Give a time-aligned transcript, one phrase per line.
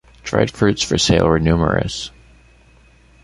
[0.23, 2.09] Dried fruits for sale were numerous.